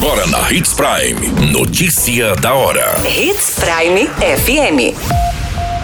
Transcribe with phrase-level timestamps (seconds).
[0.00, 1.50] Agora na Hits Prime.
[1.50, 2.94] Notícia da hora.
[3.04, 4.94] Hits Prime FM.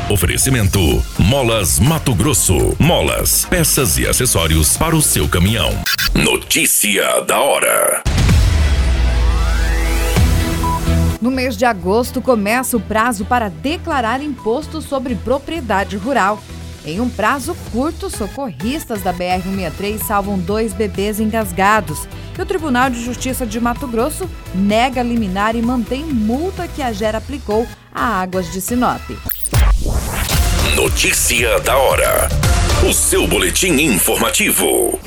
[0.09, 2.77] Oferecimento: Molas Mato Grosso.
[2.79, 5.73] Molas, peças e acessórios para o seu caminhão.
[6.15, 8.05] Notícia da hora.
[11.21, 16.41] No mês de agosto começa o prazo para declarar imposto sobre propriedade rural.
[16.87, 22.07] Em um prazo curto, socorristas da BR-163 salvam dois bebês engasgados.
[22.37, 26.93] E o Tribunal de Justiça de Mato Grosso nega liminar e mantém multa que a
[26.93, 29.01] GER aplicou a Águas de Sinop.
[30.77, 32.29] Notícia da hora.
[32.87, 34.99] O seu boletim informativo.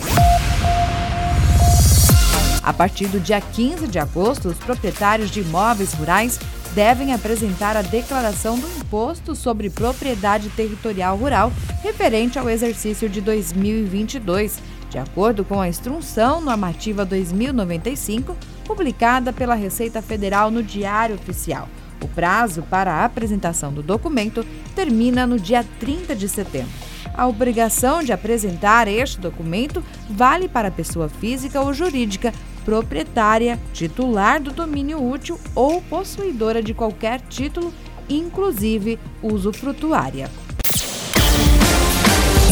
[2.64, 6.40] A partir do dia 15 de agosto, os proprietários de imóveis rurais
[6.74, 14.60] devem apresentar a declaração do Imposto sobre Propriedade Territorial Rural referente ao exercício de 2022,
[14.90, 18.36] de acordo com a Instrução Normativa 2095,
[18.66, 21.68] publicada pela Receita Federal no Diário Oficial.
[22.02, 26.72] O prazo para a apresentação do documento termina no dia 30 de setembro.
[27.14, 32.32] A obrigação de apresentar este documento vale para a pessoa física ou jurídica
[32.68, 37.74] proprietária, titular do domínio útil ou possuidora de qualquer título,
[38.10, 40.30] inclusive usufrutuária.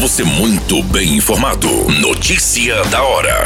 [0.00, 1.68] Você muito bem informado.
[2.00, 3.44] Notícia da hora.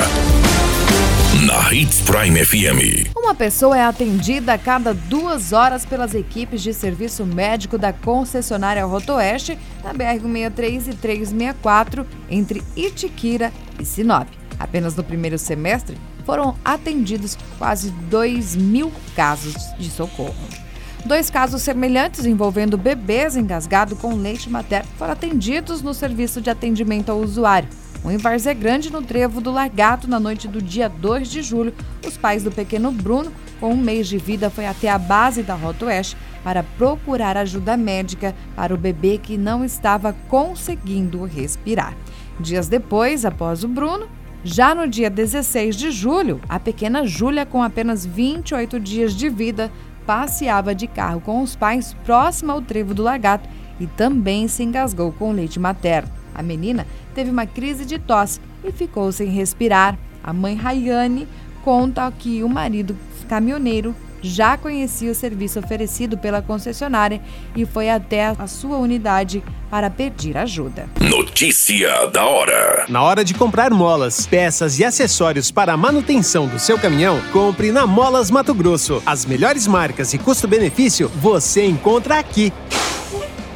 [1.44, 3.10] Na Hits Prime FM.
[3.16, 8.84] Uma pessoa é atendida a cada duas horas pelas equipes de serviço médico da concessionária
[8.84, 14.28] Rotoeste, na BR-163 e 364, entre Itiquira e Sinop.
[14.56, 15.96] Apenas no primeiro semestre,
[16.30, 20.36] foram atendidos quase 2 mil casos de socorro.
[21.04, 27.10] Dois casos semelhantes envolvendo bebês engasgados com leite materno foram atendidos no serviço de atendimento
[27.10, 27.68] ao usuário.
[28.04, 31.74] Um em Várzea Grande, no trevo do Largato, na noite do dia 2 de julho,
[32.06, 35.56] os pais do pequeno Bruno, com um mês de vida, foi até a base da
[35.56, 41.96] Rota Oeste para procurar ajuda médica para o bebê que não estava conseguindo respirar.
[42.38, 44.08] Dias depois, após o Bruno,
[44.42, 49.70] já no dia 16 de julho, a pequena Júlia, com apenas 28 dias de vida,
[50.06, 55.12] passeava de carro com os pais próximo ao trevo do lagarto e também se engasgou
[55.12, 56.10] com leite materno.
[56.34, 59.98] A menina teve uma crise de tosse e ficou sem respirar.
[60.24, 61.28] A mãe Rayane
[61.62, 62.96] conta que o marido
[63.28, 67.20] caminhoneiro já conhecia o serviço oferecido pela concessionária
[67.54, 70.88] e foi até a sua unidade para pedir ajuda.
[71.00, 72.86] Notícia da hora.
[72.88, 77.70] Na hora de comprar molas, peças e acessórios para a manutenção do seu caminhão, compre
[77.70, 79.02] na Molas Mato Grosso.
[79.06, 82.52] As melhores marcas e custo-benefício você encontra aqui.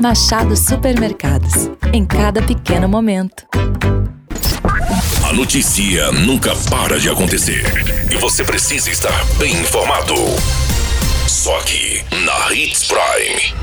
[0.00, 1.68] Machado Supermercados.
[1.92, 3.44] Em cada pequeno momento.
[5.28, 7.64] A notícia nunca para de acontecer.
[8.08, 10.14] E você precisa estar bem informado.
[11.26, 13.54] Só aqui, na Hits Prime.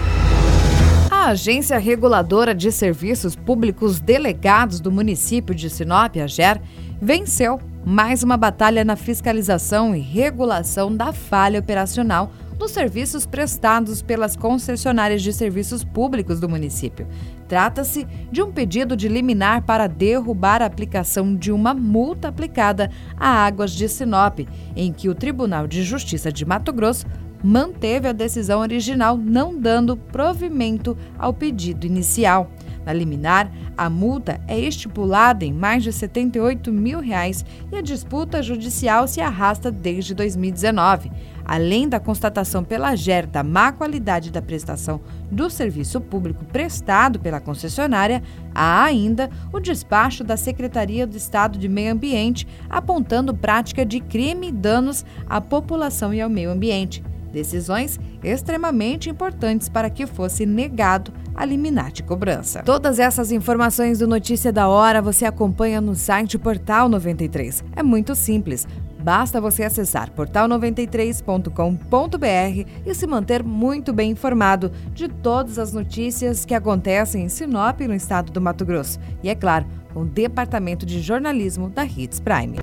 [1.10, 6.60] A Agência Reguladora de Serviços Públicos Delegados do município de Sinop, a GER,
[7.02, 14.36] venceu mais uma batalha na fiscalização e regulação da falha operacional dos serviços prestados pelas
[14.36, 17.08] concessionárias de serviços públicos do município.
[17.48, 23.28] Trata-se de um pedido de liminar para derrubar a aplicação de uma multa aplicada a
[23.46, 24.40] Águas de Sinop,
[24.76, 27.06] em que o Tribunal de Justiça de Mato Grosso
[27.44, 32.50] manteve a decisão original, não dando provimento ao pedido inicial.
[32.86, 38.44] Na liminar, a multa é estipulada em mais de 78 mil reais e a disputa
[38.44, 41.12] judicial se arrasta desde 2019.
[41.46, 45.00] Além da constatação pela GER da má qualidade da prestação
[45.32, 51.70] do serviço público prestado pela concessionária, há ainda o despacho da Secretaria do Estado de
[51.70, 57.04] Meio Ambiente apontando prática de crime e danos à população e ao meio ambiente.
[57.32, 62.64] Decisões extremamente importantes para que fosse negado a liminar de cobrança.
[62.64, 67.62] Todas essas informações do Notícia da Hora você acompanha no site Portal 93.
[67.76, 68.66] É muito simples.
[69.06, 76.56] Basta você acessar portal93.com.br e se manter muito bem informado de todas as notícias que
[76.56, 79.00] acontecem em Sinop, no estado do Mato Grosso.
[79.22, 82.58] E é claro, com o Departamento de Jornalismo da Hits Prime.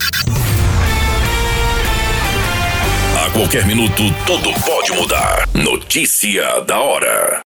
[3.33, 5.49] qualquer minuto, tudo pode mudar.
[5.55, 7.41] Notícia da hora.